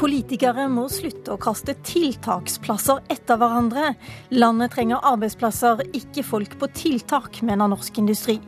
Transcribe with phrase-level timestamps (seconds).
[0.00, 3.90] Politikere må slutte å kaste tiltaksplasser etter hverandre.
[4.32, 8.38] Landet trenger arbeidsplasser, ikke folk på tiltak, mener Norsk Industri.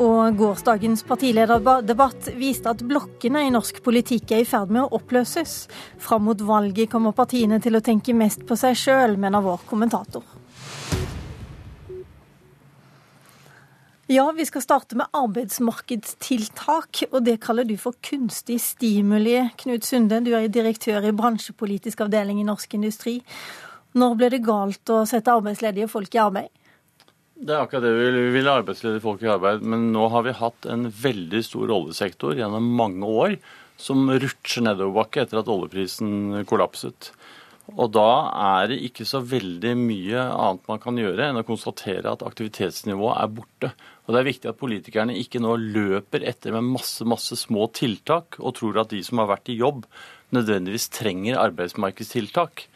[0.00, 5.66] Og gårsdagens partilederdebatt viste at blokkene i norsk politikk er i ferd med å oppløses.
[6.00, 10.37] Fram mot valget kommer partiene til å tenke mest på seg sjøl, mener vår kommentator.
[14.08, 19.34] Ja, vi skal starte med arbeidsmarkedstiltak, og det kaller du for kunstig stimuli.
[19.60, 23.18] Knut Sunde, du er direktør i bransjepolitisk avdeling i Norsk Industri.
[24.00, 26.48] Når ble det galt å sette arbeidsledige folk i arbeid?
[27.36, 28.18] Det er akkurat det vi vil.
[28.32, 29.60] Vi arbeidsledige folk i arbeid.
[29.60, 33.36] Men nå har vi hatt en veldig stor oljesektor gjennom mange år
[33.76, 37.12] som rutsjer nedoverbakke etter at oljeprisen kollapset.
[37.78, 38.10] Og da
[38.58, 43.20] er det ikke så veldig mye annet man kan gjøre enn å konstatere at aktivitetsnivået
[43.22, 43.70] er borte.
[44.06, 48.40] Og Det er viktig at politikerne ikke nå løper etter med masse masse små tiltak
[48.40, 49.86] og tror at de som har vært i jobb,
[50.34, 52.66] nødvendigvis trenger arbeidsmarkedstiltak.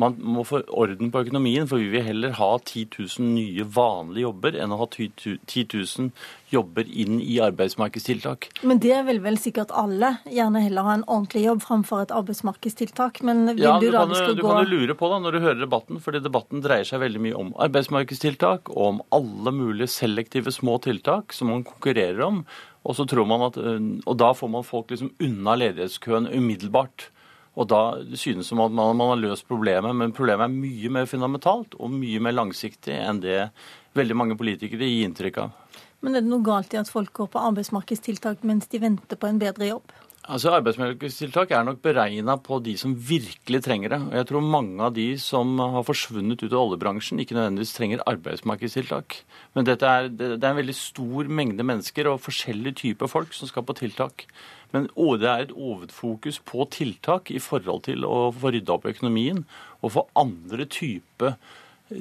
[0.00, 4.24] Man må få orden på økonomien, for vi vil heller ha 10 000 nye vanlige
[4.24, 5.10] jobber enn å ha 10
[5.52, 6.08] 000
[6.52, 8.48] jobber inn i arbeidsmarkedstiltak.
[8.64, 13.20] Men det vil vel sikkert alle gjerne heller ha en ordentlig jobb framfor et arbeidsmarkedstiltak.
[13.28, 15.12] Men vil ja, du, du da kan, vi skal du gå kan jo lure på
[15.12, 19.06] da når du hører debatten, fordi debatten dreier seg veldig mye om arbeidsmarkedstiltak og om
[19.12, 22.46] alle mulige selektive små tiltak som man konkurrerer om.
[22.82, 27.11] Og, så tror man at, og da får man folk liksom unna ledighetskøen umiddelbart.
[27.52, 27.80] Og da
[28.16, 31.76] synes det som at man, man, har løst problemet, men problemet er mye mer fundamentalt
[31.76, 33.50] og mye mer langsiktig enn det
[33.98, 35.58] veldig mange politikere gir inntrykk av.
[36.02, 39.28] Men er det noe galt i at folk går på arbeidsmarkedstiltak mens de venter på
[39.28, 39.92] en bedre jobb?
[40.30, 43.98] Altså Arbeidsmarkedstiltak er nok beregna på de som virkelig trenger det.
[44.06, 48.04] Og jeg tror mange av de som har forsvunnet ut av oljebransjen, ikke nødvendigvis trenger
[48.06, 49.16] arbeidsmarkedstiltak.
[49.58, 53.66] Men er, det er en veldig stor mengde mennesker og forskjellige typer folk som skal
[53.66, 54.22] på tiltak.
[54.70, 59.42] Men det er et hovedfokus på tiltak i forhold til å få rydda opp økonomien
[59.82, 61.34] og få andre typer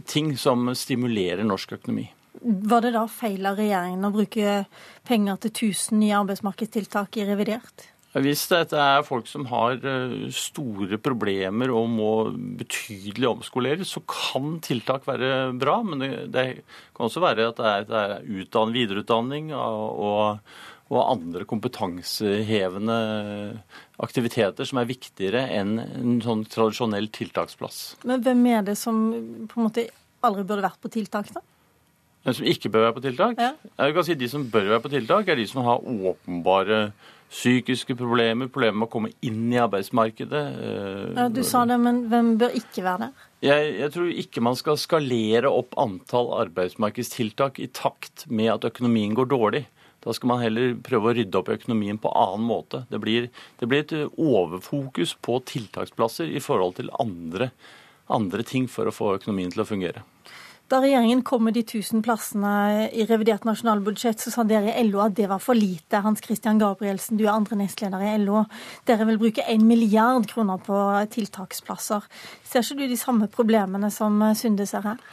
[0.06, 2.06] ting som stimulerer norsk økonomi.
[2.42, 4.62] Var det da feil av regjeringen å bruke
[5.10, 7.90] penger til 1000 nye arbeidsmarkedstiltak i revidert?
[8.12, 12.12] Hvis dette er folk som har eh, store problemer og må
[12.60, 15.78] betydelig omskoleres, så kan tiltak være bra.
[15.88, 16.46] Men det,
[16.98, 22.96] kan også være at det er, utdanning, videreutdanning og, og og andre kompetansehevende
[24.04, 27.80] aktiviteter som er viktigere enn en sånn tradisjonell tiltaksplass.
[28.08, 29.00] Men hvem er det som
[29.48, 29.88] på en måte
[30.26, 31.44] aldri burde vært på tiltak, da?
[32.26, 33.40] Hvem som ikke bør være på tiltak?
[33.40, 33.54] Ja.
[33.80, 35.80] Jeg kan si De som bør være på tiltak, er de som har
[36.12, 36.82] åpenbare
[37.32, 40.42] psykiske problemer, problemer med å komme inn i arbeidsmarkedet.
[41.16, 43.28] Ja, Du sa det, men hvem bør ikke være der?
[43.42, 49.16] Jeg, jeg, tror ikke man skal skalere opp antall arbeidsmarkedstiltak i takt med at økonomien
[49.18, 49.64] går dårlig.
[50.02, 52.84] Da skal man heller prøve å rydde opp i økonomien på annen måte.
[52.90, 53.30] Det blir,
[53.62, 57.52] det blir et overfokus på tiltaksplasser i forhold til andre,
[58.12, 60.04] andre ting for å få økonomien til å fungere.
[60.72, 62.52] Da regjeringen kom med de 1000 plassene
[62.96, 66.00] i revidert nasjonalbudsjett, så sa dere i LO at det var for lite.
[66.00, 68.46] Hans Christian Gabrielsen, du er andre nestleder i LO.
[68.88, 70.80] Dere vil bruke 1 milliard kroner på
[71.12, 72.08] tiltaksplasser.
[72.48, 75.04] Ser ikke du de samme problemene som Sunde ser her?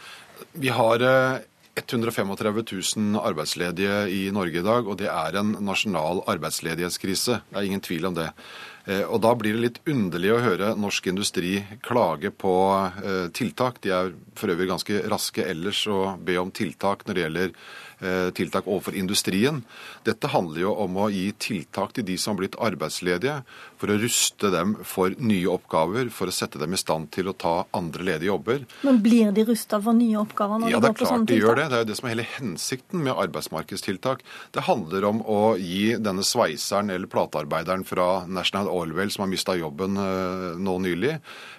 [0.54, 1.42] Vi har eh,
[1.82, 2.62] 135
[2.96, 7.42] 000 arbeidsledige i Norge i dag, og det er en nasjonal arbeidsledighetskrise.
[7.50, 8.30] Det er ingen tvil om det.
[8.88, 12.54] Eh, og Da blir det litt underlig å høre norsk industri klage på
[13.04, 13.82] eh, tiltak.
[13.84, 17.52] De er for øvrig ganske raske ellers å be om tiltak når det gjelder
[18.00, 19.64] Eh, tiltak overfor industrien.
[20.06, 23.40] Dette handler jo om å gi tiltak til de som har blitt arbeidsledige,
[23.74, 27.34] for å ruste dem for nye oppgaver, for å sette dem i stand til å
[27.34, 28.62] ta andre ledige jobber.
[28.86, 31.26] Men blir de rusta for nye oppgaver når ja, de går på sånne tiltak?
[31.26, 31.66] Ja, det er klart de gjør det.
[31.66, 34.22] Det er jo det som er hele hensikten med arbeidsmarkedstiltak.
[34.54, 39.56] Det handler om å gi denne sveiseren eller platearbeideren fra National Oilwell som har mista
[39.58, 41.18] jobben eh, nå nylig,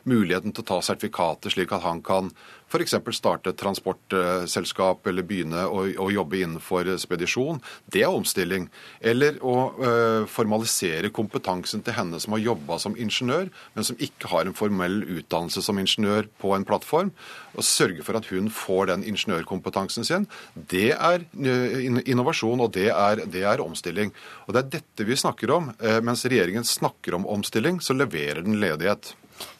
[0.09, 2.33] muligheten til å ta sertifikater slik at han kan
[2.69, 2.95] f.eks.
[3.17, 7.61] starte et transportselskap eller begynne å, å, jobbe innenfor spedisjon.
[7.89, 8.67] Det er omstilling.
[9.01, 14.29] Eller å uh, formalisere kompetansen til henne som har jobba som ingeniør, men som ikke
[14.31, 17.11] har en formell utdannelse som ingeniør på en plattform.
[17.57, 20.29] Og sørge for at hun får den ingeniørkompetansen sin.
[20.53, 24.13] Det er uh, innovasjon, og det er, det er, omstilling.
[24.45, 25.67] Og det er dette vi snakker om.
[26.05, 29.13] Mens regjeringen snakker om omstilling, så leverer den ledighet.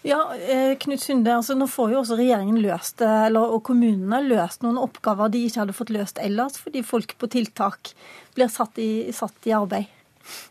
[0.04, 4.66] Ja, eh, Knut Sunde, altså Nå får jo også regjeringen løst, eller, og kommunene løst
[4.66, 7.94] noen oppgaver de ikke hadde fått løst ellers, fordi folk på tiltak
[8.36, 9.88] blir satt i, satt i arbeid.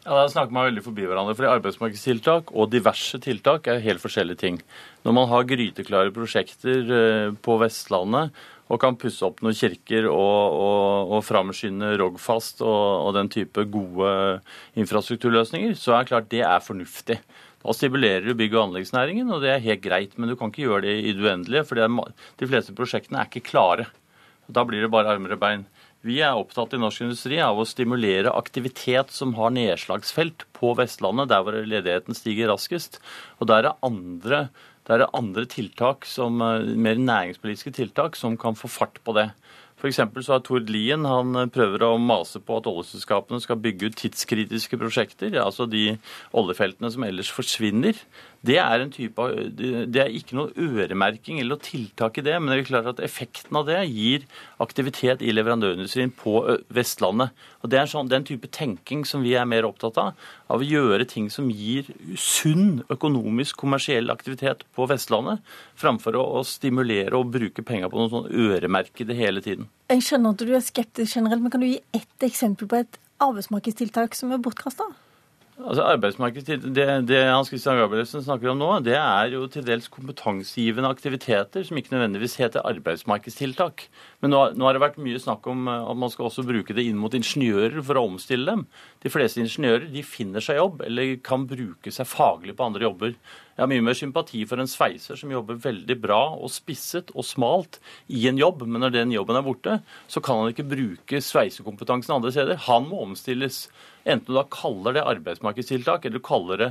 [0.04, 1.36] Ja, Da snakker man veldig forbi hverandre.
[1.36, 4.62] fordi Arbeidsmarkedstiltak og diverse tiltak er helt forskjellige ting.
[5.04, 8.32] Når man har gryteklare prosjekter eh, på Vestlandet
[8.68, 13.64] og kan pusse opp noen kirker og, og, og framskynde Rogfast og, og, den type
[13.72, 14.10] gode
[14.78, 17.18] infrastrukturløsninger, så er det klart det er fornuftig.
[17.64, 20.14] Da stimulerer du bygg- og anleggsnæringen, og det er helt greit.
[20.16, 23.48] Men du kan ikke gjøre det i det uendelige, for de fleste prosjektene er ikke
[23.50, 23.88] klare.
[24.48, 25.66] Da blir det bare armer og bein.
[26.06, 31.32] Vi er opptatt i norsk industri av å stimulere aktivitet som har nedslagsfelt på Vestlandet,
[31.32, 33.00] der hvor ledigheten stiger raskest.
[33.42, 34.46] Og der er andre,
[34.88, 39.12] der er det andre tiltak, som, eh, mer næringspolitiske tiltak, som kan få fart på
[39.12, 39.31] det.
[39.78, 40.00] F.eks.
[40.26, 44.78] så har Tord Lien han prøver å mase på at oljeselskapene skal bygge ut tidskritiske
[44.80, 45.92] prosjekter, altså de
[46.34, 48.00] oljefeltene som ellers forsvinner.
[48.42, 52.58] Det er, type, det er ikke noe øremerking eller noe tiltak i det, men det
[52.60, 54.26] er klart at effekten av det gir
[54.62, 56.40] aktivitet i leverandørindustrien på
[56.75, 57.34] Vestlandet.
[57.62, 60.28] Og Det er sånn, den type tenking som vi er mer opptatt av.
[60.50, 65.42] Av å gjøre ting som gir sunn økonomisk, kommersiell aktivitet på Vestlandet,
[65.78, 69.67] framfor å, å stimulere og bruke penger på noe sånn øremerkede hele tiden.
[69.88, 72.98] Jeg skjønner at du er skeptisk generelt, men kan du gi ett eksempel på et
[73.24, 74.86] arbeidsmarkedstiltak som er bortkasta?
[75.58, 79.88] Altså arbeidsmarkedstiltak, det, det Hans Christian Gabrielsen snakker om nå, det er jo til dels
[79.90, 83.88] kompetansegivende aktiviteter som ikke nødvendigvis heter arbeidsmarkedstiltak.
[84.22, 86.76] Men nå, nå, har det vært mye snakk om eh, at man skal også bruke
[86.76, 88.68] det inn mot ingeniører for å omstille dem.
[89.02, 93.18] De fleste ingeniører de finner seg jobb eller kan bruke seg faglig på andre jobber.
[93.58, 97.26] Jeg har mye mer sympati for en sveiser som jobber veldig bra og spisset og
[97.26, 101.19] smalt i en jobb, men når den jobben er borte, så kan han ikke bruke
[101.19, 102.60] sveisekompetansen andre steder.
[102.69, 103.64] Han må omstilles.
[104.06, 106.70] Enten du da kaller det arbeidsmarkedstiltak eller du kaller det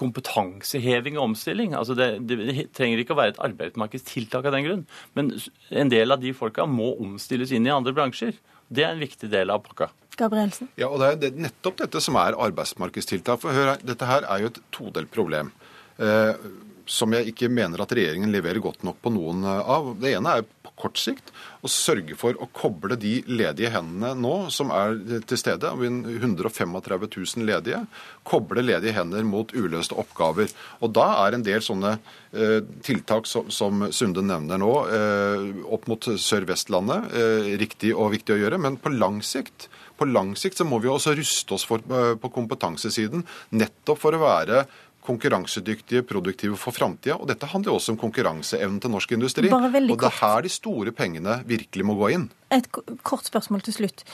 [0.00, 1.76] kompetanseheving og omstilling.
[1.76, 4.84] Altså det, det, trenger ikke å være et arbeidsmarkedstiltak av den grunn.
[5.18, 5.32] Men
[5.68, 8.38] en del av de folka må omstilles inn i andre bransjer.
[8.72, 9.90] Det er en viktig del av pakka.
[10.18, 10.70] Gabrielsen.
[10.80, 13.44] Ja, og Det er nettopp dette som er arbeidsmarkedstiltak.
[13.44, 15.52] For hør, Dette her er jo et todelt problem.
[15.98, 16.48] Eh,
[16.88, 19.92] som jeg ikke mener at regjeringen leverer godt nok på noen av.
[20.00, 24.34] Det ene er på kort sikt å sørge for å koble de ledige hendene nå
[24.54, 24.96] som er
[25.28, 27.82] til stede, 135 000 ledige,
[28.28, 30.52] koble ledige hender mot uløste oppgaver.
[30.80, 31.98] Og Da er en del sånne
[32.32, 38.40] eh, tiltak som, Sunde nevner nå, eh, opp mot Sør-Vestlandet, eh, riktig og viktig å
[38.40, 38.62] gjøre.
[38.64, 39.68] Men på lang sikt
[39.98, 44.14] på lang sikt så må vi også ruste oss for, eh, på kompetansesiden, nettopp for
[44.14, 44.66] å være
[45.04, 47.16] konkurransedyktige, produktive for framtida.
[47.16, 49.50] Og dette handler også om konkurranseevnen til norsk industri.
[49.52, 52.28] Og det er her de store pengene virkelig må gå inn.
[52.52, 52.68] Et
[53.04, 54.04] kort spørsmål til slutt.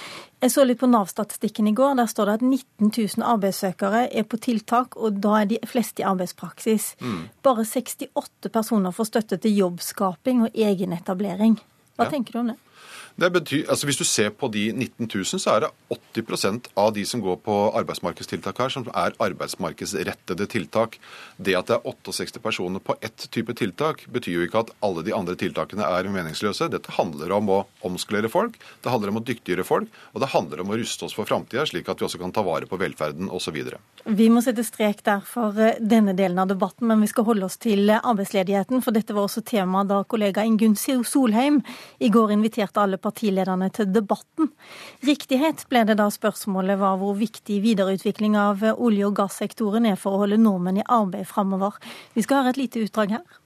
[0.42, 1.94] Jeg så litt på Nav-statistikken i går.
[2.00, 6.02] Der står det at 19 000 arbeidssøkere er på tiltak, og da er de fleste
[6.02, 6.94] i arbeidspraksis.
[7.00, 7.22] Mm.
[7.46, 11.58] Bare 68 personer får støtte til jobbskaping og egenetablering.
[11.94, 12.10] Hva ja.
[12.10, 12.58] tenker du om det?
[12.58, 12.73] Det
[13.16, 15.70] betyr, altså Hvis du ser på de 19 000, så er det
[16.14, 20.98] 80% av de som går på arbeidsmarkedstiltak her, som er arbeidsmarkedsrettede tiltak.
[21.36, 25.04] Det at det er 68 personer på ett type tiltak, betyr jo ikke at alle
[25.06, 26.68] de andre tiltakene er meningsløse.
[26.72, 30.64] Dette handler om å omskolere folk, det handler om å dyktiggjøre folk, og det handler
[30.64, 33.30] om å ruste oss for framtida, slik at vi også kan ta vare på velferden
[33.30, 33.60] osv.
[34.04, 37.46] Vi må sette strek der for eh, denne delen av debatten, men vi skal holde
[37.46, 41.62] oss til eh, arbeidsledigheten, for dette var også tema da kollega Ingunn Solheim
[42.02, 44.50] i går inviterte alle partilederne til debatten.
[45.06, 50.16] Riktighet ble det da spørsmålet var hvor viktig videreutvikling av olje- og gassektoren er for
[50.16, 51.76] å holde nordmenn i arbeid framover.
[52.16, 53.40] Vi skal høre et lite utdrag her.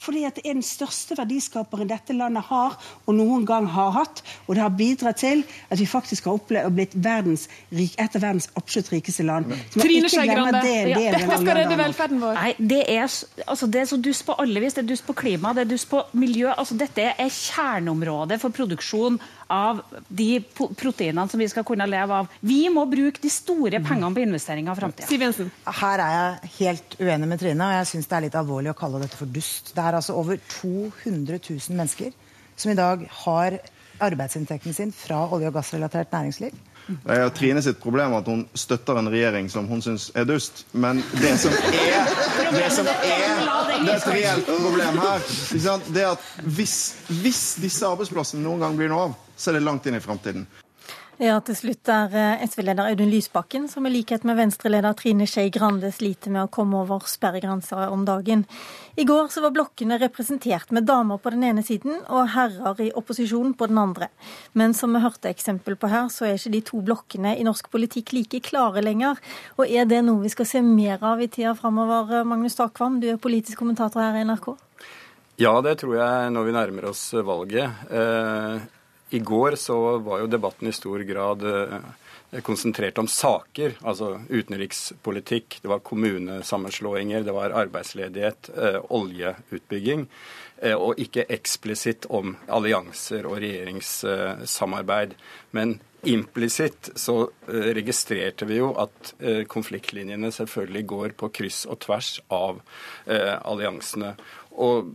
[0.00, 4.22] Fordi at det er den største verdiskaperen dette landet har og noen gang har hatt.
[4.46, 8.48] Og det har bidratt til at vi faktisk har opplevd, blitt verdens, et av verdens
[8.56, 9.52] absolutt rikeste land.
[9.74, 12.38] Så Trine Skei Grande, ja, dette skal redde velferden vår.
[12.38, 13.04] Nei, det er,
[13.46, 14.78] altså, det er så dust på alle vis.
[14.78, 16.48] Det er dust på klima, det er dust på miljø.
[16.54, 22.30] Altså, dette er kjerneområdet for produksjon av de proteinene som vi skal kunne leve av.
[22.40, 25.50] Vi må bruke de store pengene på investeringer i framtida.
[25.80, 28.78] Her er jeg helt uenig med Trine, og jeg syns det er litt alvorlig å
[28.78, 29.74] kalle dette for dust.
[29.74, 32.14] Det er altså over 200 000 mennesker
[32.60, 33.58] som i dag har
[34.00, 36.54] arbeidsinntekten sin fra olje- og gassrelatert næringsliv.
[36.88, 40.64] Det er Trine sitt problem at hun støtter en regjering som hun syns er dust.
[40.72, 42.14] Men det som er,
[42.54, 45.22] det som er det er et reelt problem her,
[45.94, 46.74] det er at hvis,
[47.22, 50.44] hvis disse arbeidsplassene noen gang blir noe av, så er det langt inn i framtiden.
[51.20, 55.50] Ja, til slutt er eh, SV-leder Audun Lysbakken, som i likhet med Venstre-leder Trine Skei
[55.52, 58.46] Grande sliter med å komme over sperregrenser om dagen.
[58.96, 62.88] I går så var blokkene representert med damer på den ene siden og herrer i
[62.96, 64.08] opposisjon på den andre.
[64.56, 67.68] Men som vi hørte eksempel på her, så er ikke de to blokkene i norsk
[67.68, 69.20] politikk like klare lenger.
[69.60, 73.10] Og er det noe vi skal se mer av i tida framover, Magnus Takvam, du
[73.12, 74.54] er politisk kommentator her i NRK?
[75.44, 77.88] Ja, det tror jeg når vi nærmer oss valget.
[77.92, 78.70] Eh,
[79.10, 85.58] i går så var jo debatten i stor grad eh, konsentrert om saker, altså utenrikspolitikk.
[85.62, 90.06] Det var kommunesammenslåinger, det var arbeidsledighet, eh, oljeutbygging.
[90.62, 95.16] Eh, og ikke eksplisitt om allianser og regjeringssamarbeid.
[95.56, 99.10] Men Implisitt så registrerte vi jo at
[99.52, 102.62] konfliktlinjene selvfølgelig går på kryss og tvers av
[103.04, 104.14] alliansene.
[104.64, 104.94] Og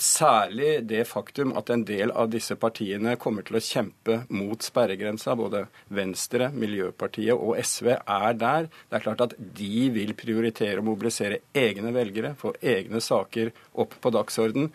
[0.00, 5.36] særlig det faktum at en del av disse partiene kommer til å kjempe mot sperregrensa,
[5.38, 8.68] både Venstre, Miljøpartiet og SV er der.
[8.88, 13.52] Det er klart at de vil prioritere å mobilisere egne velgere, få egne saker
[13.84, 14.70] opp på dagsorden.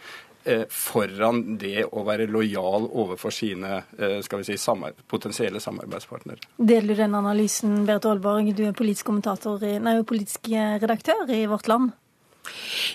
[0.47, 6.39] Eh, foran det å være lojal overfor sine eh, si, samar potensielle samarbeidspartnere.
[6.57, 8.53] Deler du den analysen, Berit Aalborg?
[8.55, 11.91] Du er politisk, nei, politisk redaktør i Vårt Land.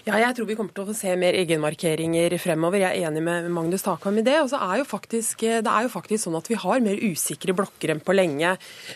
[0.04, 2.82] Ja, jeg tror vi kommer til å få se mer egenmarkeringer fremover.
[2.82, 4.36] Jeg er enig med Magnus Takam i det.
[4.42, 7.56] Og så er jo faktisk, det er jo faktisk sånn at vi har mer usikre
[7.56, 8.54] blokker enn på lenge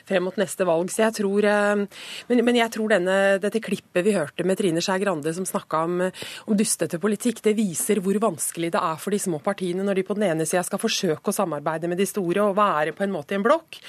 [0.08, 0.92] frem mot neste valg.
[0.92, 1.84] Så jeg tror, eh,
[2.30, 5.84] men, men jeg tror denne, dette klippet vi hørte med Trine Skei Grande som snakka
[5.86, 10.00] om, om dustete politikk, det viser hvor vanskelig det er for de små partiene når
[10.00, 13.04] de på den ene sida skal forsøke å samarbeide med de store og være på
[13.06, 13.80] en måte i en blokk,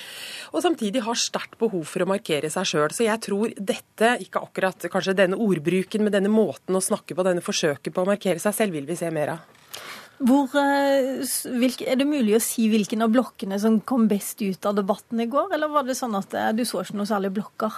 [0.53, 2.89] og samtidig har sterkt behov for å markere seg sjøl.
[2.95, 7.15] Så jeg tror dette, ikke akkurat kanskje denne ordbruken, men denne måten måten å snakke
[7.15, 9.39] på, denne forsøket på å markere seg selv, vil vi se mer av.
[10.19, 14.75] Hvor, hvilke, er det mulig å si hvilken av blokkene som kom best ut av
[14.75, 17.71] debatten i går, eller var det sånn at eh, du så ikke noe særlig blokker?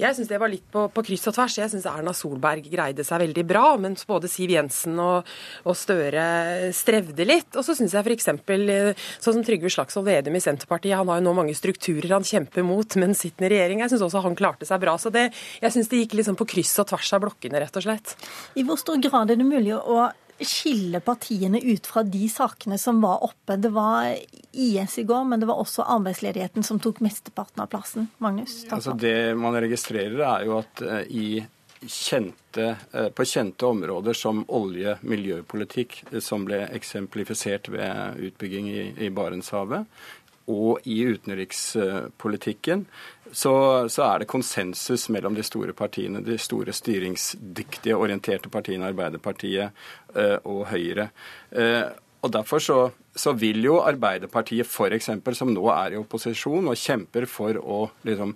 [0.00, 1.58] Jeg syns det var litt på, på, kryss og tvers.
[1.60, 5.28] Jeg syns Erna Solberg greide seg veldig bra, mens både Siv Jensen og,
[5.64, 7.50] og Støre strevde litt.
[7.54, 8.30] Og så syns jeg f.eks.
[8.34, 12.26] Eh, sånn som Trygve Slagsvold Vedum i Senterpartiet, han har jo nå mange strukturer han
[12.26, 13.84] kjemper mot, men sittende regjering.
[13.84, 14.96] Jeg syns også han klarte seg bra.
[15.00, 15.28] Så det,
[15.62, 18.16] jeg syns det gikk liksom på kryss og tvers av blokkene, rett og slett.
[18.58, 20.04] I hvor stor grad er det mulig å
[20.42, 23.56] skille partiene ut fra de sakene som var oppe.
[23.56, 24.14] Det var
[24.52, 28.08] IS i går, men det var også arbeidsledigheten som tok mesteparten av plassen.
[28.18, 28.62] Magnus?
[28.74, 31.44] Altså det man registrerer, er jo at uh, i
[31.84, 38.84] kjente, uh, på kjente områder som olje- miljøpolitikk, uh, som ble eksemplifisert ved utbygging i,
[39.06, 39.86] i Barentshavet,
[40.50, 42.84] og i utenrikspolitikken,
[43.34, 43.54] så,
[43.90, 49.72] så, er det konsensus mellom de store partiene, de store styringsdyktige, orienterte partiene, Arbeiderpartiet
[50.14, 51.08] eh, og Høyre.
[51.50, 51.86] Eh,
[52.24, 52.78] og Derfor så,
[53.12, 58.32] så vil jo Arbeiderpartiet f.eks., som nå er i opposisjon og kjemper for å liksom,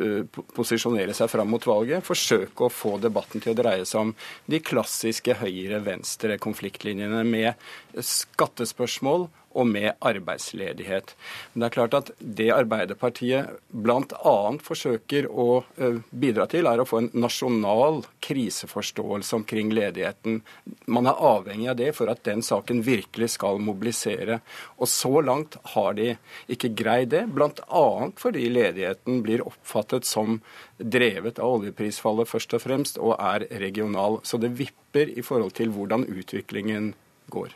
[0.00, 4.14] uh, posisjonere seg fram mot valget, forsøke å få debatten til å dreie seg om
[4.50, 11.14] de klassiske høyre-venstre-konfliktlinjene med skattespørsmål og med arbeidsledighet.
[11.52, 14.36] Men det er klart at det Arbeiderpartiet bl.a.
[14.64, 15.48] forsøker å
[15.80, 20.40] eh, bidra til, er å få en nasjonal kriseforståelse omkring ledigheten.
[20.86, 24.40] Man er avhengig av det for at den saken virkelig skal mobilisere.
[24.78, 26.12] Og så langt har de
[26.52, 27.86] ikke greid det, bl.a.
[28.20, 30.40] fordi ledigheten blir oppfattet som
[30.78, 34.20] drevet av oljeprisfallet først og fremst, og er regional.
[34.22, 36.92] Så det vipper i forhold til hvordan utviklingen
[37.32, 37.54] går.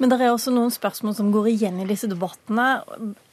[0.00, 2.68] Men det er også noen spørsmål som går igjen i disse debattene.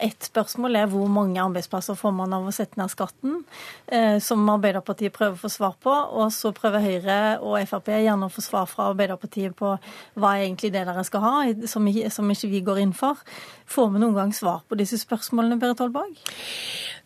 [0.04, 3.42] Et spørsmål er hvor mange arbeidsplasser får man av å sette ned skatten,
[3.86, 5.94] eh, som Arbeiderpartiet prøver å få svar på.
[6.20, 9.74] Og så prøver Høyre og Frp gjerne å få svar fra Arbeiderpartiet på
[10.18, 11.34] hva er egentlig det dere skal ha,
[11.70, 13.20] som, som ikke vi går inn for.
[13.68, 16.16] Får vi noen gang svar på disse spørsmålene, Berit Holberg?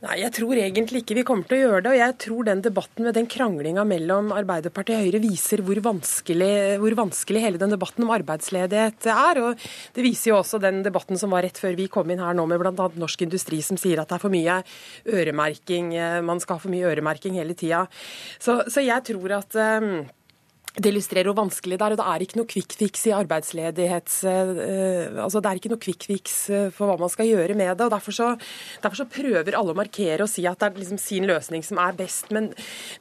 [0.03, 1.91] Nei, jeg tror egentlig ikke vi kommer til å gjøre det.
[1.93, 6.55] Og jeg tror den debatten med den kranglinga mellom Arbeiderpartiet og Høyre viser hvor vanskelig,
[6.83, 9.22] hvor vanskelig, hele den debatten om arbeidsledighet er.
[9.43, 12.37] Og det viser jo også den debatten som var rett før vi kom inn her
[12.37, 12.89] nå med bl.a.
[12.99, 14.61] Norsk Industri som sier at det er for mye
[15.09, 15.95] øremerking,
[16.27, 17.87] man skal ha for mye øremerking hele tida.
[18.43, 19.95] Så, så jeg tror at um
[20.73, 21.93] det illustrerer hvor vanskelig det er.
[21.93, 24.15] og Det er ikke noe quick fix i arbeidsledighets...
[24.25, 27.77] Uh, altså Det er ikke noe quick fix uh, for hva man skal gjøre med
[27.77, 27.85] det.
[27.85, 28.29] og Derfor så,
[28.81, 31.81] derfor så prøver alle å markere og si at det er liksom sin løsning som
[31.83, 32.31] er best.
[32.33, 32.49] Men,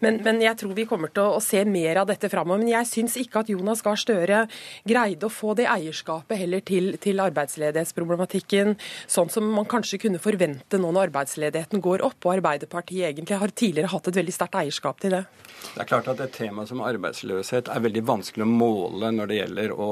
[0.03, 2.59] men, men jeg tror vi kommer til å, å se mer av dette framover.
[2.59, 4.43] Men jeg syns ikke at Jonas Gahr Støre
[4.87, 8.75] greide å få det eierskapet heller til, til arbeidsledighetsproblematikken,
[9.07, 12.19] sånn som man kanskje kunne forvente nå når arbeidsledigheten går opp.
[12.25, 15.23] Og Arbeiderpartiet egentlig har tidligere hatt et veldig sterkt eierskap til det.
[15.61, 19.37] Det er klart at et tema som arbeidsløshet er veldig vanskelig å måle når det
[19.37, 19.89] gjelder å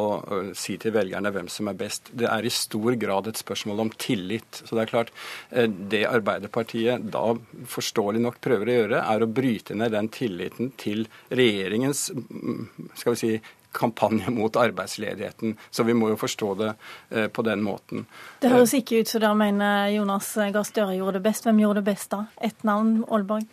[0.58, 2.10] si til velgerne hvem som er best.
[2.12, 4.64] Det er i stor grad et spørsmål om tillit.
[4.64, 5.14] Så det er klart,
[5.52, 7.36] eh, det Arbeiderpartiet da
[7.70, 13.16] forståelig nok prøver å gjøre, er å bryte ned den tilliten til regjeringens mm, skal
[13.16, 13.34] vi si,
[13.72, 15.58] kampanje mot arbeidsledigheten.
[15.70, 16.72] Så vi må jo forstå det
[17.10, 18.08] eh, på den måten.
[18.42, 21.46] Det høres ikke ut som dere mener Jonas Gahr Støre gjorde det best.
[21.46, 22.26] Hvem gjorde det best da?
[22.42, 23.46] Ett navn, Aalborg?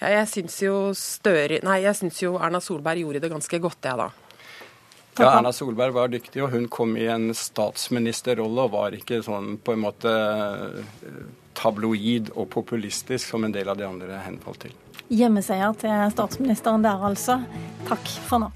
[0.00, 3.88] Ja, jeg syns jo, Støre, nei, jeg syns jo Erna Solberg gjorde det ganske godt,
[3.88, 4.10] jeg, da.
[5.18, 9.58] Ja, Erna Solberg var dyktig, og hun kom i en statsministerrolle og var ikke sånn
[9.60, 11.18] på en måte eh,
[11.58, 14.78] tabloid og populistisk som en del av de andre henfalt til.
[15.12, 17.42] Hjemmeseier til statsministeren der, altså.
[17.90, 18.52] Takk for nå.